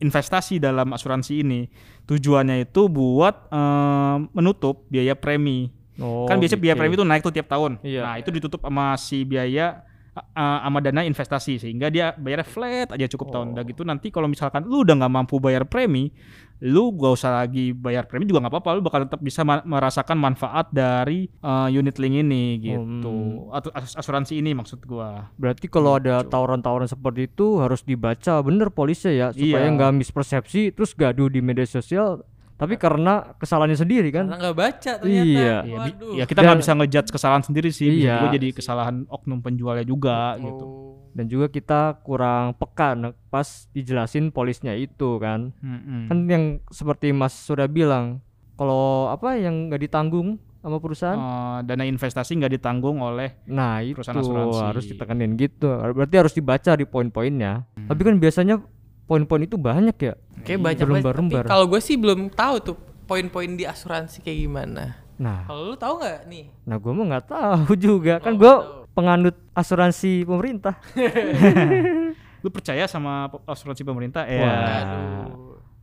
investasi 0.00 0.60
dalam 0.60 0.92
asuransi 0.92 1.40
ini. 1.40 1.68
Tujuannya 2.06 2.68
itu 2.68 2.86
buat 2.86 3.50
eh, 3.50 4.16
menutup 4.32 4.86
biaya 4.92 5.16
premi. 5.16 5.72
Oh, 5.96 6.28
kan 6.28 6.36
biasanya 6.36 6.60
biaya 6.60 6.74
gitu. 6.76 6.80
premi 6.84 6.92
itu 6.92 7.06
naik 7.08 7.22
tuh 7.24 7.32
tiap 7.32 7.48
tahun. 7.48 7.80
Iya. 7.80 8.02
Nah, 8.04 8.16
itu 8.20 8.28
ditutup 8.28 8.60
sama 8.60 8.92
si 9.00 9.24
biaya 9.24 9.86
uh, 10.16 10.58
sama 10.64 10.78
dana 10.80 11.04
investasi 11.04 11.60
sehingga 11.60 11.92
dia 11.92 12.16
bayarnya 12.16 12.46
flat 12.48 12.88
aja 12.92 13.06
cukup 13.08 13.32
tahun. 13.32 13.46
Oh. 13.48 13.54
Udah 13.56 13.64
gitu 13.64 13.82
nanti 13.84 14.08
kalau 14.12 14.28
misalkan 14.28 14.64
lu 14.64 14.84
udah 14.84 14.96
nggak 14.96 15.12
mampu 15.12 15.36
bayar 15.40 15.68
premi, 15.68 16.12
lu 16.58 16.88
gak 16.92 17.12
usah 17.12 17.32
lagi 17.36 17.70
bayar 17.70 18.04
premi 18.04 18.24
juga 18.24 18.40
nggak 18.40 18.48
apa-apa, 18.50 18.70
lu 18.72 18.82
bakal 18.82 19.04
tetap 19.04 19.20
bisa 19.20 19.42
ma- 19.42 19.60
merasakan 19.60 20.16
manfaat 20.16 20.70
dari 20.70 21.28
uh, 21.40 21.68
unit 21.68 21.96
link 21.96 22.16
ini 22.18 22.44
gitu. 22.58 23.12
Hmm. 23.44 23.52
Atau 23.52 23.68
as- 23.70 23.92
asuransi 23.94 24.36
ini 24.36 24.52
maksud 24.52 24.80
gua. 24.82 25.28
Berarti 25.34 25.66
kalau 25.66 25.96
ada 25.96 26.16
Gitu. 26.18 26.30
tawaran-tawaran 26.30 26.86
seperti 26.86 27.26
itu 27.26 27.58
harus 27.58 27.80
dibaca 27.80 28.40
bener 28.40 28.68
polisnya 28.68 29.12
ya 29.12 29.26
supaya 29.30 29.62
Iya. 29.62 29.74
nggak 29.74 29.92
mispersepsi 29.96 30.70
terus 30.70 30.92
gaduh 30.92 31.26
di 31.26 31.38
media 31.38 31.64
sosial 31.64 32.24
tapi 32.56 32.74
karena 32.74 33.36
kesalahannya 33.36 33.76
sendiri 33.76 34.08
kan. 34.08 34.26
Karena 34.26 34.40
nggak 34.42 34.56
baca 34.56 34.92
ternyata. 34.96 35.24
Iya. 35.24 35.44
Ya, 35.44 35.56
bi- 35.62 35.72
Waduh. 35.76 36.12
ya 36.14 36.24
kita 36.24 36.40
nggak 36.40 36.58
bisa 36.58 36.72
ngejudge 36.74 37.10
kesalahan 37.10 37.42
sendiri 37.42 37.68
sih, 37.70 37.88
bisa 37.90 38.02
Iya. 38.02 38.14
juga 38.18 38.30
jadi 38.34 38.48
kesalahan 38.50 38.96
oknum 39.06 39.38
penjualnya 39.38 39.84
juga 39.84 40.34
gitu. 40.36 40.64
Oh. 40.64 40.92
Dan 41.12 41.26
juga 41.26 41.46
kita 41.46 41.80
kurang 42.00 42.52
peka 42.52 42.92
nah, 42.92 43.12
pas 43.26 43.44
dijelasin 43.70 44.28
polisnya 44.28 44.72
itu 44.72 45.16
kan. 45.16 45.52
Mm-mm. 45.58 46.06
Kan 46.06 46.18
yang 46.26 46.44
seperti 46.68 47.08
Mas 47.10 47.32
sudah 47.32 47.64
bilang 47.66 48.20
kalau 48.54 49.06
apa 49.06 49.36
yang 49.36 49.68
nggak 49.68 49.80
ditanggung 49.82 50.36
sama 50.58 50.76
perusahaan 50.76 51.14
Uh, 51.14 51.58
dana 51.62 51.84
investasi 51.84 52.34
nggak 52.34 52.58
ditanggung 52.58 52.98
oleh 52.98 53.38
Nah 53.46 53.78
itu 53.80 53.94
Perusahaan 53.94 54.18
asuransi. 54.18 54.60
harus 54.60 54.84
ditekenin 54.86 55.36
gitu. 55.36 55.70
Berarti 55.70 56.16
harus 56.16 56.32
dibaca 56.32 56.72
di 56.72 56.84
poin-poinnya. 56.84 57.62
Hmm. 57.70 57.86
Tapi 57.86 58.00
kan 58.02 58.14
biasanya 58.16 58.58
poin-poin 59.06 59.42
itu 59.42 59.56
banyak 59.56 59.96
ya. 59.96 60.14
Kayak 60.42 60.60
banyak 60.60 60.76
banget. 60.76 60.82
Berlembar-lembar. 60.82 61.42
Tapi 61.46 61.50
Kalau 61.50 61.66
gue 61.66 61.80
sih 61.80 61.96
belum 61.96 62.20
tahu 62.30 62.54
tuh 62.60 62.76
poin-poin 63.06 63.50
di 63.54 63.64
asuransi 63.64 64.20
kayak 64.20 64.38
gimana. 64.44 64.84
Nah, 65.16 65.48
Kalau 65.48 65.72
lu 65.72 65.76
tahu 65.78 66.02
nggak 66.02 66.18
nih? 66.28 66.44
nah 66.68 66.76
gue 66.76 66.92
mah 66.92 67.04
nggak 67.08 67.26
tahu 67.26 67.72
juga. 67.78 68.14
Kan 68.20 68.36
Oh, 68.36 68.38
gue 68.38 68.54
penganut 68.92 69.36
asuransi 69.54 70.26
pemerintah. 70.26 70.76
lu 72.44 72.48
percaya 72.52 72.84
sama 72.86 73.26
asuransi 73.46 73.82
pemerintah 73.82 74.22
ya. 74.28 74.50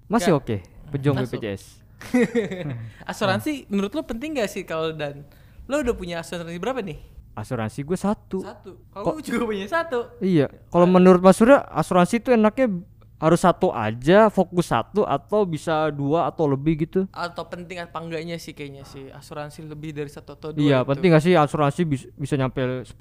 Masih 0.06 0.38
oke. 0.38 0.62
Pejuang 0.94 1.18
Masuk. 1.18 1.42
BPJS. 1.42 1.64
Asuransi 3.10 3.66
menurut 3.72 3.96
lu 3.96 4.04
penting 4.04 4.36
gak 4.38 4.52
sih 4.52 4.68
kalau 4.68 4.92
dan 4.92 5.24
lu 5.66 5.80
udah 5.80 5.96
punya 5.96 6.20
asuransi 6.20 6.60
berapa 6.60 6.84
nih? 6.84 7.00
Asuransi 7.34 7.82
gue 7.82 7.98
satu. 7.98 8.46
Satu. 8.46 8.78
Kalau 8.94 9.18
gue 9.18 9.24
juga 9.26 9.42
punya 9.50 9.66
satu. 9.66 10.14
Iya. 10.22 10.52
Kalau 10.70 10.86
menurut 10.86 11.24
Mas 11.24 11.34
Surya 11.34 11.66
asuransi 11.66 12.22
itu 12.22 12.30
enaknya 12.30 12.70
harus 13.18 13.40
satu 13.40 13.72
aja, 13.72 14.28
fokus 14.28 14.68
satu 14.68 15.04
atau 15.04 15.44
bisa 15.44 15.88
dua 15.90 16.28
atau 16.28 16.44
lebih 16.46 16.84
gitu. 16.84 17.08
Atau 17.10 17.48
penting 17.48 17.80
apa 17.80 17.96
enggaknya 17.98 18.36
sih 18.36 18.52
kayaknya 18.52 18.84
sih 18.84 19.08
asuransi 19.10 19.64
lebih 19.64 19.96
dari 19.96 20.12
satu 20.12 20.36
atau 20.36 20.50
dua 20.52 20.60
Iya, 20.60 20.78
gitu. 20.84 20.90
penting 20.92 21.10
gak 21.14 21.24
sih 21.24 21.34
asuransi 21.34 21.82
bisa, 21.88 22.06
bisa 22.14 22.34
nyampe 22.36 22.60
10 22.84 22.94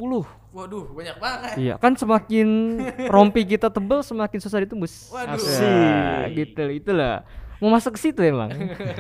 Waduh, 0.53 0.85
banyak 0.95 1.17
banget. 1.19 1.55
Iya, 1.59 1.75
kan 1.77 1.99
semakin 1.99 2.47
rompi 3.09 3.43
kita 3.43 3.69
tebel 3.69 4.05
semakin 4.05 4.39
susah 4.39 4.63
ditembus. 4.63 5.11
Waduh. 5.11 5.39
Ya, 5.43 6.29
gitu 6.31 6.65
itulah. 6.71 7.27
Mau 7.59 7.71
masuk 7.71 7.95
ke 7.95 8.11
situ 8.11 8.21
emang. 8.23 8.51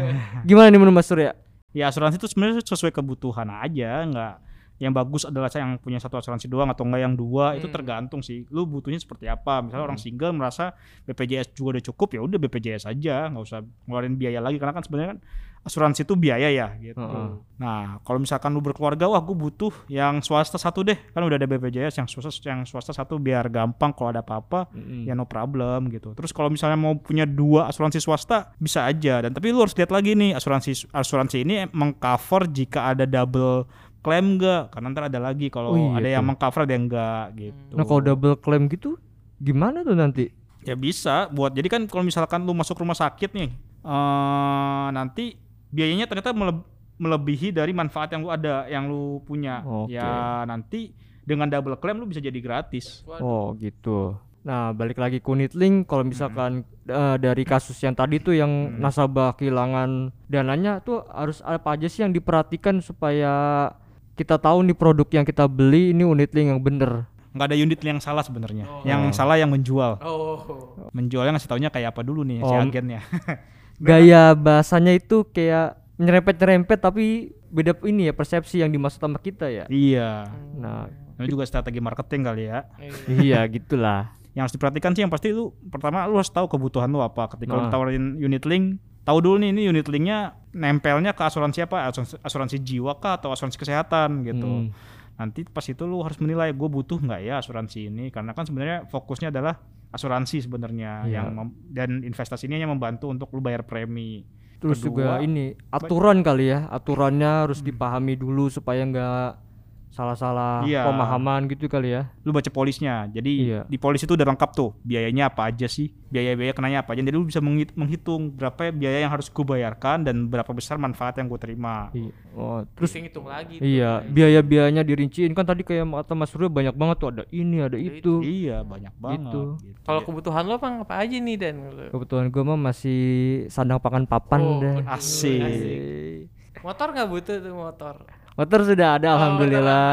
Gimana 0.49 0.71
nih 0.71 0.79
menurut 0.79 1.03
Mas 1.03 1.07
Surya? 1.07 1.35
ya 1.73 1.89
asuransi 1.89 2.21
itu 2.21 2.29
sebenarnya 2.29 2.61
sesuai 2.61 2.93
kebutuhan 2.93 3.49
aja 3.49 4.05
nggak 4.05 4.35
yang 4.83 4.91
bagus 4.91 5.23
adalah 5.23 5.47
saya 5.47 5.63
yang 5.63 5.79
punya 5.79 5.97
satu 5.97 6.19
asuransi 6.19 6.51
doang 6.51 6.67
atau 6.67 6.83
enggak 6.83 7.01
yang 7.01 7.15
dua 7.15 7.55
itu 7.55 7.65
Hmm. 7.65 7.75
tergantung 7.75 8.19
sih 8.19 8.43
lu 8.51 8.67
butuhnya 8.67 8.99
seperti 8.99 9.31
apa 9.31 9.63
misalnya 9.63 9.87
orang 9.87 9.97
single 9.97 10.35
merasa 10.35 10.75
BPJS 11.07 11.55
juga 11.55 11.79
udah 11.79 11.85
cukup 11.87 12.09
ya 12.13 12.21
udah 12.21 12.39
BPJS 12.39 12.85
aja 12.85 13.31
nggak 13.31 13.43
usah 13.43 13.63
ngeluarin 13.87 14.19
biaya 14.19 14.43
lagi 14.43 14.59
karena 14.59 14.75
kan 14.75 14.83
sebenarnya 14.83 15.11
kan 15.15 15.21
asuransi 15.63 16.03
itu 16.03 16.19
biaya 16.19 16.51
ya 16.51 16.75
gitu 16.75 16.99
Heeh. 16.99 17.39
nah 17.57 18.03
kalau 18.03 18.19
misalkan 18.19 18.51
lu 18.51 18.59
berkeluarga 18.59 19.07
wah 19.07 19.23
gue 19.23 19.31
butuh 19.31 19.71
yang 19.87 20.19
swasta 20.19 20.59
satu 20.59 20.83
deh 20.83 20.99
kan 21.15 21.23
udah 21.23 21.39
ada 21.39 21.47
BPJS 21.47 22.03
yang 22.03 22.11
swasta 22.11 22.35
yang 22.43 22.67
swasta 22.67 22.91
satu 22.91 23.15
biar 23.15 23.47
gampang 23.47 23.95
kalau 23.95 24.11
ada 24.11 24.27
apa-apa 24.27 24.67
Mm-mm. 24.75 25.07
ya 25.07 25.15
no 25.15 25.23
problem 25.23 25.87
gitu. 25.89 26.19
Terus 26.19 26.35
kalau 26.35 26.51
misalnya 26.51 26.75
mau 26.75 26.99
punya 26.99 27.23
dua 27.23 27.71
asuransi 27.71 28.03
swasta 28.03 28.51
bisa 28.59 28.83
aja 28.83 29.23
dan 29.23 29.31
tapi 29.31 29.55
lu 29.55 29.63
harus 29.63 29.79
lihat 29.79 29.95
lagi 29.95 30.19
nih 30.19 30.35
asuransi 30.35 30.91
asuransi 30.91 31.47
ini 31.47 31.71
mengcover 31.71 32.51
jika 32.51 32.91
ada 32.91 33.07
double 33.07 33.63
claim 34.03 34.37
enggak 34.37 34.69
karena 34.69 34.87
ntar 34.91 35.05
ada 35.07 35.19
lagi 35.19 35.47
kalau 35.47 35.73
Oh 35.73 35.79
iya 35.79 35.97
ada 35.97 36.09
yang 36.11 36.23
tuh. 36.23 36.29
mengcover 36.35 36.61
ada 36.63 36.73
yang 36.73 36.85
enggak 36.87 37.25
gitu. 37.35 37.73
Nah, 37.73 37.85
kalau 37.85 38.01
double 38.03 38.37
claim 38.37 38.67
gitu 38.67 38.99
gimana 39.39 39.83
tuh 39.83 39.95
nanti? 39.95 40.27
ya 40.63 40.75
bisa 40.75 41.27
buat 41.27 41.51
jadi 41.51 41.67
kan 41.67 41.91
kalau 41.91 42.07
misalkan 42.07 42.43
lu 42.43 42.55
masuk 42.55 42.79
rumah 42.79 42.95
sakit 42.95 43.35
nih 43.35 43.51
eh 43.83 44.87
nanti 44.91 45.35
biayanya 45.69 46.07
ternyata 46.07 46.31
meleb- 46.31 46.63
melebihi 46.97 47.51
dari 47.51 47.73
manfaat 47.73 48.15
yang 48.15 48.23
lu 48.23 48.31
ada 48.31 48.67
yang 48.67 48.87
lu 48.87 49.19
punya. 49.23 49.65
Oke. 49.65 49.91
Ya 49.93 50.43
nanti 50.45 50.95
dengan 51.23 51.51
double 51.51 51.75
claim 51.77 51.99
lu 51.99 52.07
bisa 52.07 52.19
jadi 52.19 52.39
gratis. 52.39 53.03
Waduh. 53.03 53.23
Oh, 53.23 53.47
gitu. 53.57 54.15
Nah, 54.43 54.71
balik 54.71 54.99
lagi 54.99 55.19
ke 55.19 55.27
unit 55.27 55.55
link 55.55 55.87
kalau 55.87 56.03
misalkan 56.03 56.63
eh, 56.85 57.17
dari 57.17 57.43
kasus 57.43 57.79
yang 57.79 57.95
tadi 57.95 58.19
tuh 58.19 58.35
yang 58.35 58.51
nasabah 58.77 59.35
kehilangan 59.35 60.11
dananya 60.27 60.79
tuh 60.79 61.03
harus 61.09 61.43
apa 61.43 61.75
aja 61.75 61.87
sih 61.87 62.03
yang 62.03 62.11
diperhatikan 62.11 62.79
supaya 62.79 63.71
kita 64.13 64.37
tahu 64.37 64.63
nih 64.63 64.75
produk 64.75 65.09
yang 65.11 65.25
kita 65.25 65.45
beli 65.45 65.91
ini 65.91 66.03
unit 66.03 66.31
link 66.31 66.49
yang 66.49 66.61
bener. 66.61 67.09
nggak 67.33 67.49
ada 67.49 67.57
unit 67.57 67.81
yang 67.81 67.97
salah 67.97 68.21
sebenarnya. 68.21 68.69
Oh. 68.69 68.85
Yang 68.85 69.17
salah 69.17 69.41
yang 69.41 69.49
menjual. 69.49 69.97
Oh. 69.99 70.77
Menjualnya 70.93 71.33
ngasih 71.33 71.49
taunya 71.49 71.69
kayak 71.69 71.97
apa 71.97 72.05
dulu 72.05 72.21
nih 72.23 72.39
si 72.39 72.53
Oh. 72.53 72.61
agennya. 72.61 73.01
Gaya 73.81 74.37
bahasanya 74.37 74.93
itu 74.93 75.25
kayak 75.27 75.81
nyerempet-nyerempet 75.97 76.79
tapi 76.79 77.33
beda 77.49 77.73
ini 77.83 78.09
ya 78.09 78.15
persepsi 78.15 78.61
yang 78.61 78.69
dimaksud 78.69 79.01
sama 79.01 79.17
kita 79.17 79.49
ya. 79.49 79.65
iya. 79.67 80.29
Nah, 80.55 80.93
Ini 81.15 81.25
juga 81.27 81.45
strategi 81.45 81.79
marketing 81.79 82.21
kali 82.23 82.45
ya. 82.47 82.69
iya 83.09 83.41
gitulah. 83.47 84.13
Yang 84.33 84.43
harus 84.43 84.55
diperhatikan 84.55 84.91
sih 84.91 85.01
yang 85.01 85.13
pasti 85.13 85.29
lu 85.31 85.53
pertama 85.67 86.05
lu 86.05 86.17
harus 86.17 86.29
tahu 86.29 86.45
kebutuhan 86.47 86.89
lu 86.89 87.01
apa. 87.01 87.29
Ketika 87.29 87.53
lu 87.53 87.65
Nah. 87.65 87.71
tawarin 87.71 88.17
unit 88.19 88.45
link, 88.45 88.77
tahu 89.03 89.19
dulu 89.19 89.37
nih 89.43 89.51
ini 89.51 89.63
unit 89.69 89.87
linknya 89.87 90.35
nempelnya 90.53 91.13
ke 91.13 91.23
asuransi 91.23 91.67
apa? 91.67 91.89
Asuransi, 91.91 92.15
asuransi 92.23 92.57
jiwa 92.63 92.99
kah 92.99 93.19
atau 93.19 93.31
asuransi 93.35 93.59
kesehatan 93.59 94.23
gitu. 94.23 94.47
Hmm. 94.47 94.75
Nanti 95.19 95.45
pas 95.45 95.63
itu 95.65 95.83
lu 95.85 96.01
harus 96.03 96.19
menilai 96.19 96.51
gue 96.51 96.69
butuh 96.69 96.99
nggak 96.99 97.21
ya 97.23 97.39
asuransi 97.39 97.91
ini 97.91 98.09
karena 98.09 98.33
kan 98.33 98.49
sebenarnya 98.49 98.89
fokusnya 98.89 99.29
adalah 99.31 99.61
asuransi 99.93 100.49
sebenarnya 100.49 101.05
Iya. 101.05 101.15
yang 101.21 101.27
mem- 101.37 101.57
dan 101.69 102.01
investasi 102.01 102.49
ini 102.49 102.59
yang 102.59 102.73
membantu 102.73 103.13
untuk 103.13 103.29
lu 103.37 103.45
bayar 103.45 103.63
premi. 103.63 104.25
Terus 104.57 104.79
Kedua, 104.81 105.19
juga 105.19 105.21
ini 105.21 105.53
aturan 105.69 106.23
kali 106.23 106.49
ya, 106.49 106.71
aturannya 106.71 107.45
harus 107.45 107.61
dipahami 107.61 108.15
dulu 108.15 108.47
supaya 108.49 108.87
nggak 108.87 109.52
salah-salah 109.93 110.65
Iya. 110.65 110.89
pemahaman 110.89 111.45
gitu 111.47 111.69
kali 111.69 111.93
ya. 111.93 112.09
lu 112.23 112.33
baca 112.33 112.49
polisnya. 112.49 113.05
Jadi 113.07 113.31
Iya. 113.45 113.61
di 113.67 113.77
polis 113.77 114.01
itu 114.01 114.11
udah 114.11 114.25
lengkap 114.25 114.51
tuh 114.51 114.73
biayanya 114.81 115.29
apa 115.29 115.47
aja 115.47 115.67
sih, 115.67 115.93
biaya-biaya 116.09 116.51
kenanya 116.51 116.81
apa 116.81 116.93
aja. 116.93 117.01
Jadi 117.01 117.13
lu 117.13 117.23
bisa 117.23 117.39
menghit- 117.39 117.75
menghitung 117.75 118.33
berapa 118.33 118.71
biaya 118.71 118.99
yang 119.01 119.13
harus 119.13 119.29
gue 119.29 119.43
bayarkan 119.43 120.01
dan 120.01 120.27
berapa 120.27 120.49
besar 120.51 120.79
manfaat 120.79 121.15
yang 121.15 121.29
gue 121.29 121.37
terima. 121.37 121.93
Iya. 121.93 122.09
Oh, 122.33 122.65
terus 122.73 122.97
hitung 122.97 123.29
lagi. 123.29 123.61
tuh. 123.61 123.63
iya, 123.63 124.01
biaya-biayanya 124.03 124.81
dirinciin 124.81 125.31
kan 125.31 125.45
tadi 125.45 125.61
kayak 125.61 125.85
kata 125.85 126.15
Mas 126.15 126.33
Surya 126.33 126.49
banyak 126.49 126.73
banget 126.73 126.97
tuh 126.97 127.09
ada 127.11 127.23
ini, 127.29 127.61
ada 127.61 127.77
itu. 127.77 128.25
Iya 128.25 128.65
banyak 128.65 128.95
banget. 128.97 129.21
Gitu. 129.21 129.43
gitu. 129.61 129.81
Kalau 129.83 130.01
Ya. 130.01 130.07
kebutuhan 130.07 130.43
lo 130.47 130.55
apa 130.55 130.69
apa 130.81 130.95
aja 130.97 131.13
nih 131.15 131.37
Dan? 131.37 131.55
Kebetulan 131.91 132.27
gue 132.27 132.43
mah 132.43 132.59
masih 132.63 133.01
sandang 133.47 133.77
pangan 133.77 134.09
papan 134.09 134.41
Oh, 134.41 134.57
deh. 134.59 134.81
Asik. 134.89 136.33
Motor 136.63 136.89
nggak 136.91 137.09
butuh 137.11 137.37
tuh 137.37 137.53
motor? 137.53 137.95
Motor 138.33 138.65
sudah 138.65 138.97
ada, 138.97 139.07
Oh, 139.07 139.15
alhamdulillah, 139.15 139.85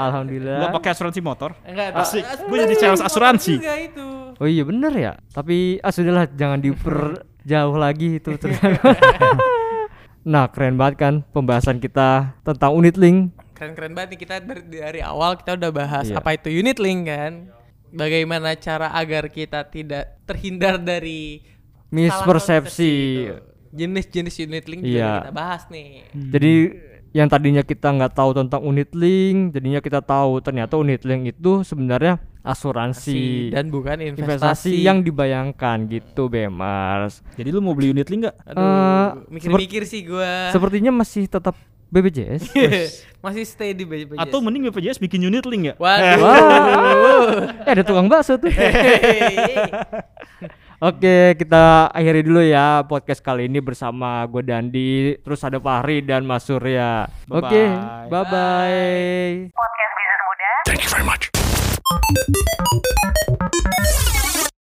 alhamdulillah. 0.00 0.58
Nggak 0.60 0.74
pakai 0.74 0.90
asuransi 0.92 1.20
motor? 1.20 1.50
Enggak, 1.62 1.98
Asik. 1.98 2.22
as- 2.22 2.42
Gua 2.42 2.56
jadi 2.60 2.74
sales 2.76 3.02
asuransi. 3.02 3.54
Juga 3.58 3.74
itu. 3.76 4.06
Oh 4.38 4.46
iya 4.46 4.62
bener 4.62 4.92
ya. 4.92 5.12
Tapi 5.28 5.78
ah 5.78 5.90
sudahlah 5.90 6.30
jangan 6.30 6.62
diperjauh 6.62 7.74
lagi 7.84 8.22
itu. 8.22 8.38
nah 10.24 10.46
keren 10.46 10.76
banget 10.76 10.96
kan 10.96 11.14
pembahasan 11.26 11.78
kita 11.78 12.38
tentang 12.42 12.70
unit 12.72 12.94
link. 12.94 13.34
Keren-keren 13.52 13.90
banget 13.90 14.14
nih 14.14 14.20
kita 14.20 14.34
dari, 14.38 14.62
dari 14.62 15.00
awal 15.00 15.34
kita 15.34 15.58
udah 15.58 15.70
bahas 15.72 16.06
Iya. 16.06 16.22
apa 16.22 16.30
itu 16.32 16.48
unit 16.48 16.78
link 16.78 17.02
kan. 17.04 17.50
Bagaimana 17.88 18.54
cara 18.54 18.92
agar 18.92 19.26
kita 19.26 19.66
tidak 19.66 20.22
terhindar 20.22 20.78
dari 20.78 21.42
Mispersepsi. 21.88 23.26
Jenis-jenis 23.68 24.34
unit 24.38 24.64
link 24.64 24.80
juga 24.80 24.92
Iya. 24.92 25.08
udah 25.08 25.18
kita 25.20 25.34
bahas 25.34 25.62
nih. 25.66 25.88
Jadi 26.14 26.52
yang 27.18 27.26
tadinya 27.26 27.66
kita 27.66 27.90
nggak 27.90 28.14
tahu 28.14 28.30
tentang 28.30 28.62
unit 28.62 28.94
link, 28.94 29.50
jadinya 29.50 29.82
kita 29.82 29.98
tahu 29.98 30.38
ternyata 30.38 30.78
unit 30.78 31.02
link 31.02 31.34
itu 31.34 31.66
sebenarnya 31.66 32.22
asuransi 32.46 33.50
dan 33.50 33.74
bukan 33.74 33.98
investasi 33.98 34.70
investasi, 34.70 34.86
yang 34.86 35.02
dibayangkan 35.02 35.90
gitu 35.90 36.30
Bemars. 36.30 37.26
Jadi 37.34 37.50
lu 37.50 37.58
mau 37.58 37.74
beli 37.74 37.90
unit 37.90 38.06
link 38.06 38.22
nggak? 38.22 38.36
Aduh, 38.54 38.62
Eh, 38.62 39.08
mikir-mikir 39.34 39.82
sih 39.82 40.06
gua. 40.06 40.54
Sepertinya 40.54 40.94
masih 40.94 41.26
tetap 41.26 41.58
BPJS. 41.88 42.52
Masih 43.24 43.42
stay 43.42 43.74
di 43.74 43.82
BPJS. 43.82 44.22
Atau 44.22 44.38
mending 44.38 44.70
BPJS 44.70 45.02
bikin 45.02 45.18
unit 45.18 45.42
link 45.42 45.72
ya? 45.72 45.74
Waduh. 45.74 46.22
Wah, 46.22 46.38
eh, 47.66 47.72
ada 47.74 47.82
tukang 47.82 48.06
bakso 48.06 48.38
tuh. 48.38 48.46
Oke, 50.78 51.34
kita 51.34 51.90
akhiri 51.90 52.22
dulu 52.22 52.38
ya 52.38 52.86
podcast 52.86 53.18
kali 53.18 53.50
ini 53.50 53.58
bersama 53.58 54.22
gue 54.30 54.46
Dandi, 54.46 55.18
terus 55.26 55.42
ada 55.42 55.58
Fahri 55.58 56.06
dan 56.06 56.22
Mas 56.22 56.46
Surya. 56.46 57.10
Oke, 57.26 57.66
Bye-bye. 57.66 58.06
bye 58.06 58.22
bye. 58.30 59.50
Podcast 59.50 59.92
Bisnis 60.70 60.94
Muda. 61.02 61.26